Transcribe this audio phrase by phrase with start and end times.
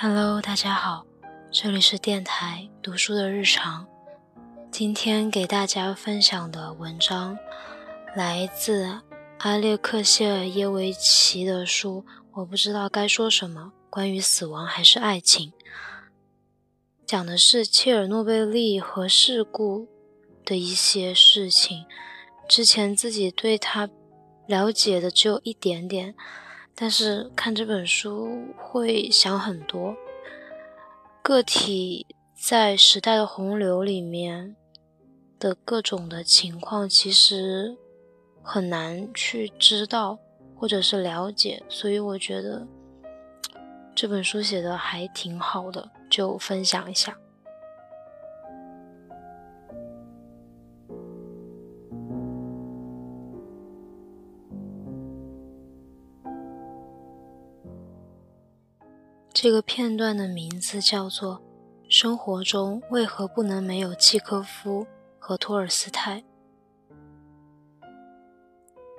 [0.00, 1.04] Hello，大家好，
[1.50, 3.84] 这里是电台读书的日常。
[4.70, 7.36] 今天给大家分享的文章
[8.14, 9.00] 来自
[9.38, 15.52] 阿列克谢尔耶维奇的书，我不知道该说什么，关于死亡还是爱情？
[17.04, 19.88] 讲的是切尔诺贝利核事故
[20.44, 21.84] 的一些事情。
[22.48, 23.90] 之前自己对他
[24.46, 26.14] 了解的只有一点点。
[26.80, 29.96] 但是看这本书会想很多，
[31.22, 32.06] 个体
[32.40, 34.54] 在时代的洪流里面
[35.40, 37.76] 的各种的情况，其实
[38.40, 40.20] 很难去知道
[40.54, 42.64] 或者是了解，所以我觉得
[43.92, 47.18] 这本书写的还挺好的，就分享一下。
[59.40, 61.36] 这个片段的名字叫做
[61.88, 64.84] 《生活中为何不能没有契科夫
[65.16, 66.20] 和托尔斯泰》。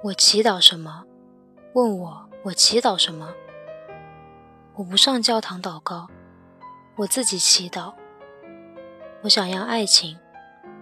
[0.01, 1.03] 我祈祷什么？
[1.73, 3.33] 问我，我祈祷什么？
[4.75, 6.07] 我不上教堂祷告，
[6.95, 7.93] 我自己祈祷。
[9.23, 10.17] 我想要爱情，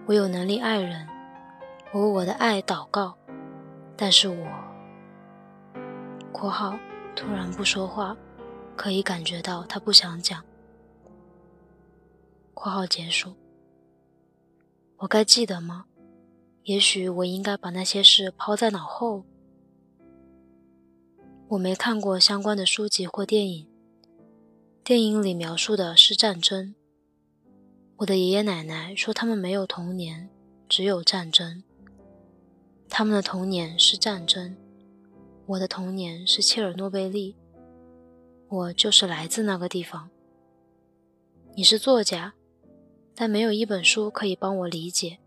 [0.06, 1.08] 我有能力爱人，
[1.90, 3.18] 我为我的爱祷告。
[3.96, 4.46] 但是我
[6.30, 6.78] （括号）
[7.16, 8.16] 突然不说话。
[8.78, 10.42] 可以感觉到他不想讲。
[12.54, 13.34] 括号结束。
[14.98, 15.86] 我该记得吗？
[16.62, 19.24] 也许我应该把那些事抛在脑后。
[21.48, 23.68] 我没看过相关的书籍或电影。
[24.84, 26.74] 电影里描述的是战争。
[27.96, 30.30] 我的爷爷奶奶说他们没有童年，
[30.68, 31.64] 只有战争。
[32.88, 34.56] 他们的童年是战争，
[35.46, 37.36] 我的童年是切尔诺贝利。
[38.50, 40.08] 我就是来自那个地方。
[41.54, 42.32] 你是作家，
[43.14, 45.18] 但没有一本书可以帮我理解。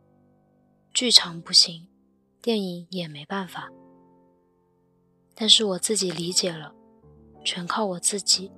[0.91, 1.87] 剧场不行，
[2.41, 3.69] 电影也没办法。
[5.35, 6.73] 但是我自己理解了，
[7.43, 8.51] 全靠我自己。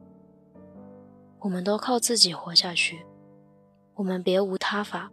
[1.40, 3.06] 我们都靠自己活下去，
[3.96, 5.12] 我们别无他法。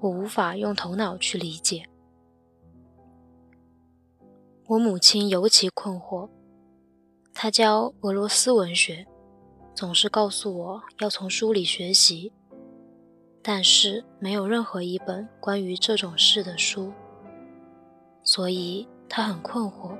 [0.00, 1.88] 我无法用头脑去理解。
[4.66, 6.28] 我母亲尤其困惑。
[7.38, 9.06] 他教俄罗斯文学，
[9.74, 12.32] 总是告诉我要从书里学习，
[13.42, 16.90] 但是没有任何一本关于这种事的书，
[18.22, 19.94] 所以他很困惑。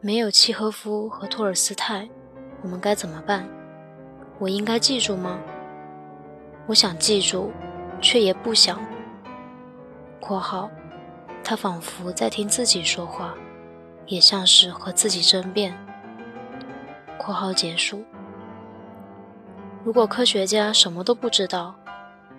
[0.00, 2.08] 没有契诃夫和托尔斯泰，
[2.62, 3.46] 我们该怎么办？
[4.38, 5.38] 我应该记住吗？
[6.66, 7.52] 我想记住，
[8.00, 8.80] 却也不想。
[10.18, 10.70] （括号）
[11.44, 13.34] 他仿佛在听自己说话。
[14.06, 15.76] 也像是和自己争辩。
[17.18, 18.04] 括号结束。
[19.84, 21.74] 如果科学家什么都不知道，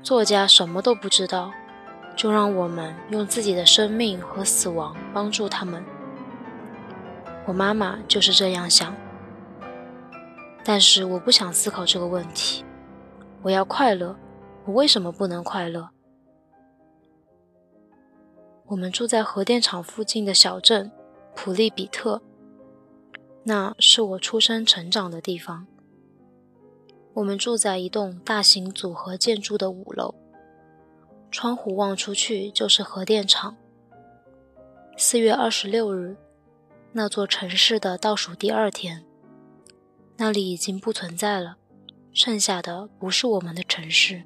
[0.01, 1.51] 作家什么都不知道，
[2.16, 5.83] 就让我们用自己的生命和死亡帮助他们。
[7.45, 8.95] 我妈妈就是这样想。
[10.63, 12.66] 但是我不想思考这个问题。
[13.41, 14.16] 我要快乐。
[14.66, 15.89] 我为什么不能快乐？
[18.66, 20.91] 我们住在核电厂附近的小镇。
[21.39, 22.19] 普利比特，
[23.43, 25.67] 那是我出生成长的地方。
[27.13, 30.15] 我们住在一栋大型组合建筑的五楼，
[31.29, 33.55] 窗户望出去就是核电厂。
[34.97, 36.17] 四月二十六日，
[36.91, 39.05] 那座城市的倒数第二天，
[40.17, 41.57] 那里已经不存在了，
[42.11, 44.23] 剩下的不是我们的城市。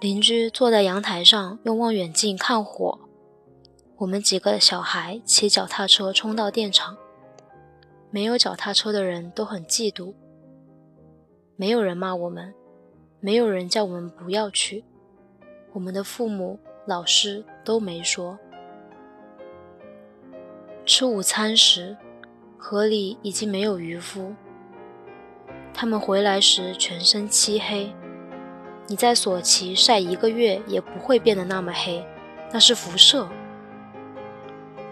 [0.00, 2.98] 邻居坐在阳台上，用望远镜看火。
[4.02, 6.96] 我们几个小孩骑脚踏车冲到电厂，
[8.10, 10.12] 没有脚踏车的人都很嫉妒。
[11.54, 12.52] 没有人骂我们，
[13.20, 14.84] 没有人叫我们不要去，
[15.72, 18.36] 我们的父母、老师都没说。
[20.84, 21.96] 吃午餐时，
[22.58, 24.34] 河里已经没有渔夫。
[25.72, 27.94] 他们回来时全身漆黑。
[28.88, 32.04] 你在索契晒一个月也不会变得那么黑，
[32.52, 33.28] 那是辐射。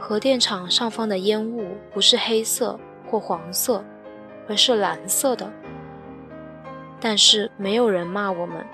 [0.00, 3.84] 核电厂上方的烟雾不是黑色或黄色，
[4.48, 5.52] 而是蓝色的。
[6.98, 8.66] 但是没有人骂我们。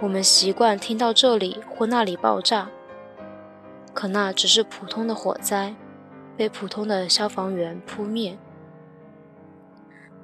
[0.00, 2.70] 我们习惯听到这里或那里爆炸，
[3.92, 5.74] 可那只是普通的火灾，
[6.36, 8.38] 被普通的消防员扑灭。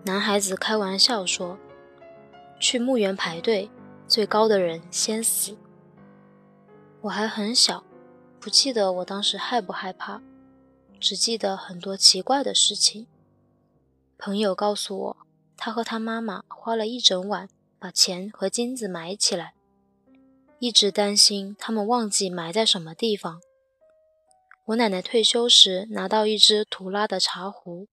[0.04, 1.58] 男孩子开玩笑说
[2.58, 3.70] ：“去墓园排队，
[4.06, 5.56] 最高的人先死。”
[7.02, 7.84] 我还很小。
[8.40, 10.22] 不记得我当时害不害怕，
[11.00, 13.06] 只记得很多奇怪的事情。
[14.16, 15.16] 朋友告诉我，
[15.56, 17.48] 他和他妈妈花了一整晚
[17.78, 19.54] 把钱和金子埋起来，
[20.60, 23.40] 一直担心他们忘记埋在什么地方。
[24.66, 27.88] 我奶奶退休时拿到一只图拉的茶壶，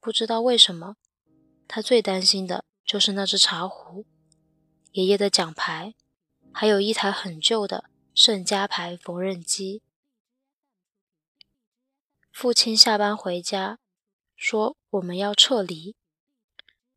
[0.00, 0.96] 不知道为什么，
[1.68, 4.04] 她最担心的就是那只茶壶。
[4.92, 5.94] 爷爷的奖牌，
[6.52, 7.84] 还有一台很旧的
[8.20, 9.80] 盛家牌缝纫机。
[12.32, 13.78] 父亲下班回家。
[14.34, 15.94] 说我们要撤离，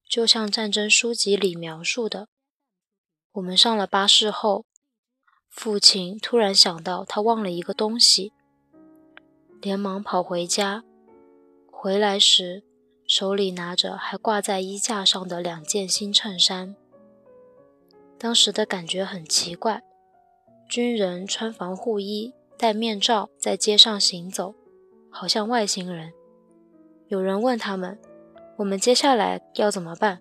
[0.09, 2.27] 就像战争书籍里描述的。
[3.33, 4.65] 我们上了巴士后，
[5.47, 8.33] 父亲突然想到他忘了一个东西，
[9.61, 10.83] 连忙跑回家。
[11.71, 12.63] 回来时，
[13.05, 16.75] 手里拿着还挂在衣架上的两件新衬衫。
[18.17, 19.83] 当时的感觉很奇怪，
[20.71, 24.55] 军人穿防护衣、戴面罩在街上行走，
[25.09, 26.13] 好像外星人。
[27.09, 27.99] 有人问他们
[28.55, 30.19] ：“我们接下来要怎么办？”“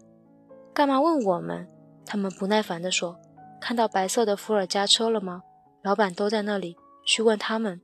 [0.75, 1.69] 干嘛问我们？”
[2.05, 3.17] 他们不耐烦地说
[3.63, 5.45] ：“看到白色的伏尔加车了吗？
[5.83, 6.77] 老板都在那里，
[7.07, 7.81] 去问他们。”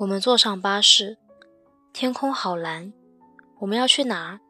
[0.00, 1.18] 我们坐上巴士，
[1.92, 2.92] 天空好蓝。
[3.60, 4.40] 我们要去哪儿？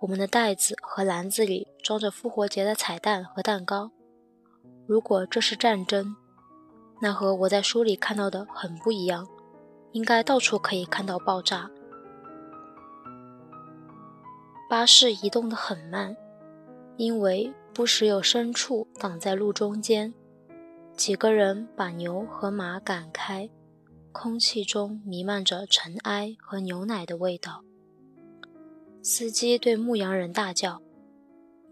[0.00, 3.90] 我们的袋子和篮子里装着复活节的彩蛋和蛋糕。
[4.92, 6.14] 如果这是战争，
[7.00, 9.26] 那和我在书里看到的很不一样。
[9.92, 11.70] 应该到处可以看到爆炸。
[14.68, 16.14] 巴士移动得很慢，
[16.98, 20.12] 因为不时有牲畜挡在路中间。
[20.94, 23.48] 几个人把牛和马赶开，
[24.12, 27.64] 空气中弥漫着尘埃和牛奶的味道。
[29.02, 30.82] 司机对牧羊人大叫：“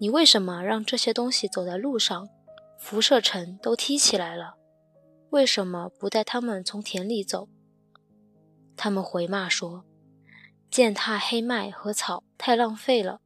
[0.00, 2.26] 你为什么让这些东西走在路上？
[2.80, 4.56] 辐射尘都踢起来了，
[5.28, 7.48] 为什么不带他们从田里走？”
[8.74, 9.84] 他们回骂说
[10.70, 13.20] ：“践踏黑麦和草太浪费了。”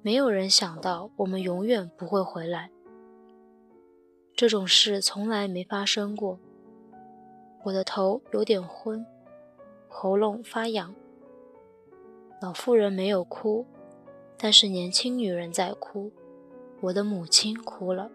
[0.00, 2.70] 没有人想到我们永远不会回来。
[4.34, 6.40] 这种事从来没发生过。
[7.64, 9.06] 我的头有点昏，
[9.86, 10.92] 喉咙发痒。
[12.40, 13.66] 老妇人没有哭，
[14.36, 16.10] 但是年轻女人在哭。
[16.82, 18.10] 我的母亲哭了。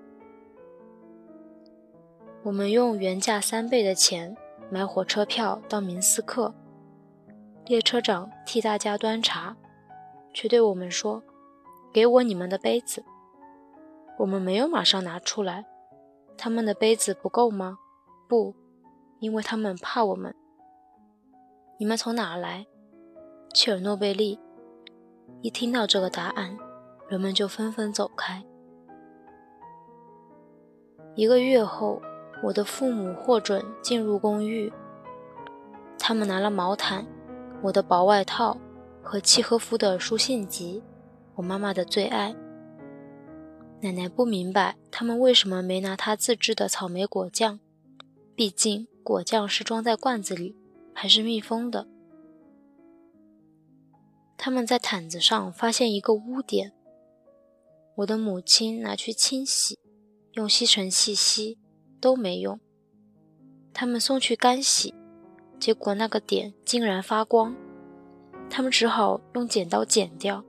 [2.43, 4.37] 我们用原价三倍的钱。
[4.69, 6.53] 买火车票到明斯克，
[7.67, 9.55] 列车长替大家端茶，
[10.33, 11.23] 却对我们说
[11.93, 13.01] ：“给我你们的杯子。”
[14.19, 15.65] 我们没有马上拿出来。
[16.37, 17.77] 他们的杯子不够吗？
[18.27, 18.53] 不，
[19.19, 20.35] 因为他们怕我们。
[21.77, 22.67] 你们从哪儿来？
[23.53, 24.37] 切尔诺贝利。
[25.41, 26.57] 一听到这个答案，
[27.07, 28.43] 人们就纷纷走开。
[31.17, 32.01] 一个月后。
[32.43, 34.71] 我的父母获准进入公寓。
[35.97, 37.03] 他们拿了毛毯、
[37.63, 38.55] 我的薄外套
[39.01, 40.83] 和契诃夫的书信集，
[41.33, 42.35] 我妈妈的最爱。
[43.81, 47.59] 奶奶不明白他们为什么没拿她自制的草莓果酱，
[48.35, 50.55] 毕竟果酱是装在罐子里，
[50.93, 51.87] 还是密封的。
[54.37, 56.73] 他们在毯子上发现一个污点，
[57.95, 59.79] 我的母亲拿去清洗，
[60.37, 61.59] 用吸尘器吸。
[61.99, 62.59] 都没用，
[63.73, 64.93] 他们送去干洗，
[65.59, 67.55] 结果那个点竟然发光，
[68.51, 70.45] 他们只好用剪刀剪掉。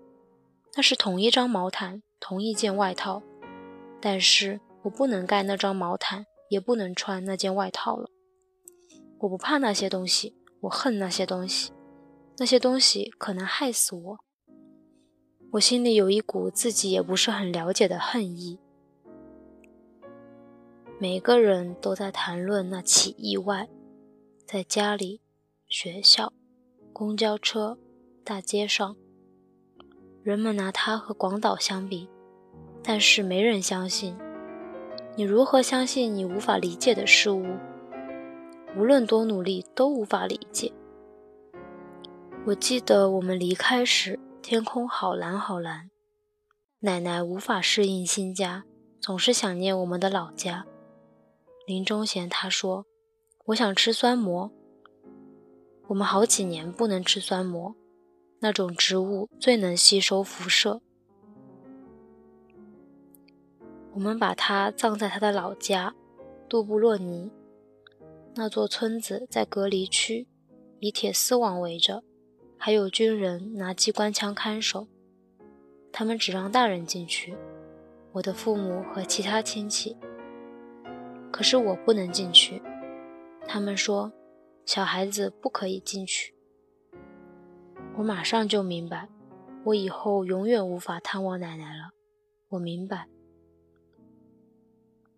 [0.76, 3.22] 那是同一张毛毯，同一件外套，
[3.98, 8.10] 但是我不能盖那张毛毯，也不能穿那件外套了。
[9.20, 11.72] 我不怕那些东西，我恨那些东西，
[12.36, 14.18] 那些东西可能害死我。
[15.52, 18.60] 我心里有一股自己也不是很了解的恨意。
[21.00, 23.68] 每个人都在谈论那起意外，
[24.44, 25.20] 在家里、
[25.68, 26.32] 学校、
[26.92, 27.78] 公交车、
[28.24, 28.96] 大街上，
[30.24, 32.08] 人们拿它和广岛相比，
[32.82, 34.18] 但是没人相信。
[35.14, 37.46] 你如何相信你无法理解的事物？
[38.76, 40.72] 无论多努力，都无法理解。
[42.46, 45.90] 我记得我们离开时，天空好蓝好蓝。
[46.80, 48.64] 奶奶无法适应新家，
[49.00, 50.66] 总是想念我们的老家。
[51.68, 52.86] 临终前，他说
[53.44, 54.50] ：“我想吃酸蘑。
[55.88, 57.76] 我们好几年不能吃酸蘑，
[58.38, 60.80] 那种植物最能吸收辐射。
[63.92, 65.94] 我们把它葬在他的老家
[66.48, 67.30] 杜布洛尼。
[68.34, 70.26] 那座村子在隔离区，
[70.80, 72.02] 以铁丝网围着，
[72.56, 74.88] 还有军人拿机关枪看守。
[75.92, 77.36] 他们只让大人进去，
[78.12, 79.94] 我的父母和其他亲戚。”
[81.30, 82.62] 可是我不能进去，
[83.46, 84.12] 他们说，
[84.64, 86.34] 小孩子不可以进去。
[87.96, 89.08] 我马上就明白，
[89.64, 91.90] 我以后永远无法探望奶奶了。
[92.50, 93.08] 我明白，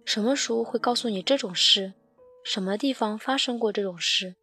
[0.05, 1.95] 什么书会告诉你这种事？
[2.43, 4.37] 什么地方发生过这种事？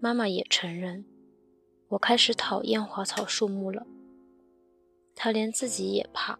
[0.00, 1.04] 妈妈也承认，
[1.88, 3.86] 我开始讨厌花草树木了。
[5.14, 6.38] 她连自己也怕。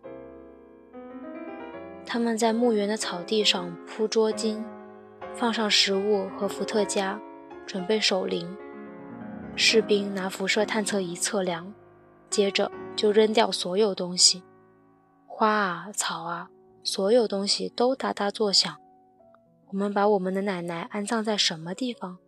[2.04, 4.62] 他们在墓园的草地上铺桌巾，
[5.34, 7.20] 放上食物和伏特加，
[7.66, 8.56] 准备守灵。
[9.54, 11.72] 士兵拿辐射探测仪测量，
[12.28, 14.42] 接着就扔掉所有东西，
[15.26, 16.50] 花啊草啊，
[16.82, 18.76] 所有东西都哒哒作响。
[19.68, 22.18] 我们把我们的奶奶安葬在什么地方？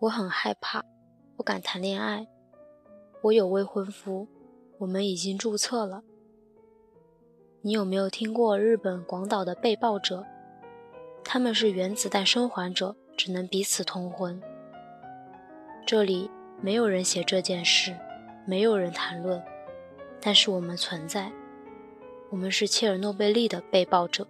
[0.00, 0.84] 我很害怕，
[1.36, 2.26] 不敢谈恋爱。
[3.22, 4.28] 我有未婚夫，
[4.78, 6.02] 我们已经注册了。
[7.60, 10.24] 你有没有听过日本广岛的被爆者？
[11.24, 14.40] 他们是原子弹生还者，只能彼此通婚。
[15.84, 17.96] 这里没有人写这件事，
[18.46, 19.42] 没有人谈论，
[20.20, 21.32] 但是我们存在。
[22.30, 24.28] 我们是切尔诺贝利的被爆者。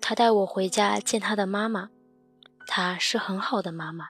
[0.00, 1.90] 他带我回家见他的妈妈，
[2.66, 4.06] 她是很好的妈妈，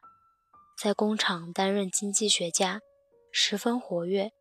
[0.81, 2.81] 在工厂担任经济学家，
[3.31, 4.33] 十分活跃，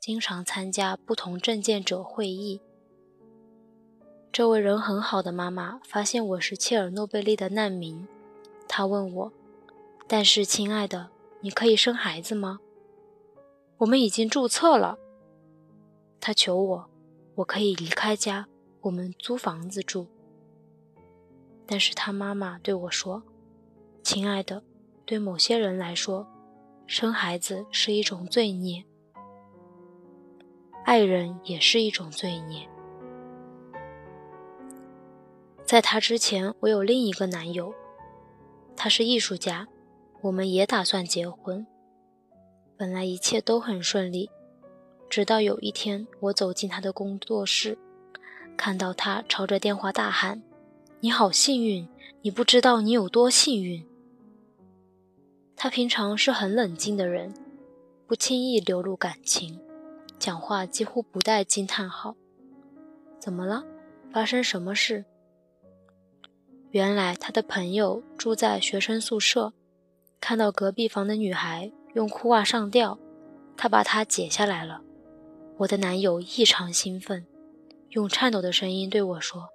[0.00, 2.62] 经常参加不同政见者会议。
[4.32, 8.08] 这位人很好的妈妈发现我是切尔诺贝利的难民，
[8.66, 9.32] 她问我。
[10.08, 12.60] 但是，亲爱的，你可以生孩子吗？
[13.76, 14.98] 我们已经注册了。
[16.18, 16.90] 她求我，
[17.34, 18.48] 我可以离开家，
[18.80, 20.06] 我们租房子住。
[21.66, 23.22] 但是她妈妈对我说
[24.02, 24.62] ：“亲爱的，
[25.04, 26.26] 对某些人来说，
[26.86, 28.84] 生孩子是一种罪孽，
[30.84, 32.68] 爱人也是一种罪孽。”
[35.64, 37.72] 在他之前，我有另一个男友，
[38.76, 39.68] 他是艺术家。
[40.22, 41.66] 我们也打算结婚，
[42.76, 44.28] 本来一切都很顺利，
[45.08, 47.78] 直到有一天，我走进他的工作室，
[48.54, 50.42] 看到他朝着电话大喊
[51.00, 51.88] ：“你好幸运！
[52.20, 53.82] 你不知道你有多幸运。”
[55.56, 57.32] 他平常是很冷静的人，
[58.06, 59.58] 不轻易流露感情，
[60.20, 62.14] 讲话几乎不带惊叹号。
[63.18, 63.64] 怎么了？
[64.12, 65.06] 发生什么事？
[66.70, 69.54] 原来他的朋友住在学生宿舍。
[70.20, 72.98] 看到隔壁房的女孩用裤袜上吊，
[73.56, 74.82] 他把它解下来了。
[75.56, 77.26] 我的男友异常兴奋，
[77.88, 79.48] 用颤抖的声音对我说：“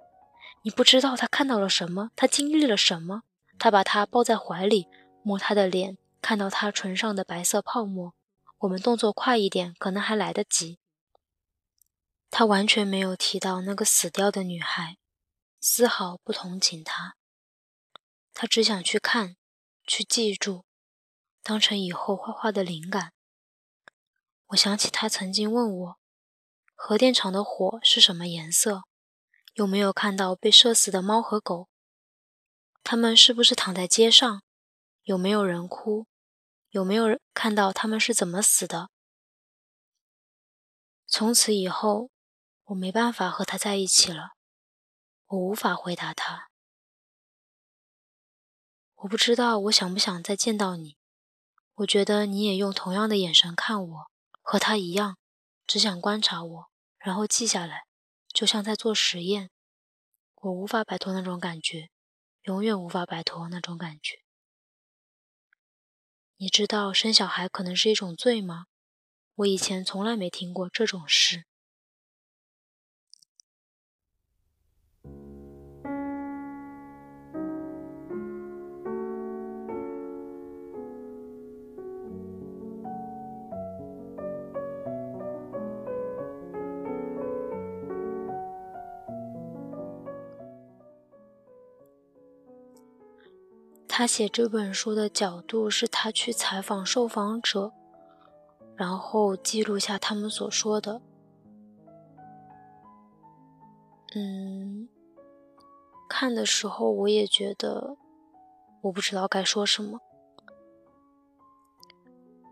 [0.62, 3.22] 你不知道他看到了什么，他经历了什么。”
[3.58, 4.86] 他把她抱在怀里，
[5.22, 8.12] 摸她的脸，看到她唇上的白色泡沫。
[8.58, 10.78] 我们动作快一点，可能还来得及。
[12.30, 14.98] 他完全没有提到那个死掉的女孩，
[15.60, 17.16] 丝毫不同情她。
[18.32, 19.36] 他只想去看。
[19.88, 20.64] 去记住，
[21.44, 23.12] 当成以后画画的灵感。
[24.46, 25.98] 我想起他曾经问我，
[26.74, 28.82] 核电厂的火是什么颜色？
[29.54, 31.68] 有没有看到被射死的猫和狗？
[32.82, 34.42] 他们是不是躺在街上？
[35.04, 36.08] 有没有人哭？
[36.76, 38.90] 有没有人看到他们是怎么死的？
[41.06, 42.10] 从此以后，
[42.64, 44.32] 我没办法和他在一起了。
[45.24, 46.50] 我无法回答他。
[48.96, 50.98] 我不知道我想不想再见到你。
[51.76, 54.10] 我觉得你也用同样的眼神看我，
[54.42, 55.16] 和他一样，
[55.66, 57.86] 只想观察我，然后记下来，
[58.28, 59.48] 就像在做实验。
[60.34, 61.88] 我无法摆脱那种感觉，
[62.42, 64.25] 永远无法摆脱那种感觉。
[66.38, 68.66] 你知道生小孩可能是一种罪吗？
[69.36, 71.44] 我以前从来没听过这种事。
[93.98, 97.72] 他写这本书的角度是他去采访受访者，
[98.74, 101.00] 然后记录下他们所说的。
[104.14, 104.86] 嗯，
[106.10, 107.96] 看的时候我也觉得
[108.82, 109.98] 我不知道该说什么。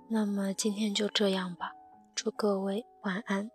[0.09, 1.75] 那么今天就这样吧，
[2.15, 3.51] 祝各位晚安。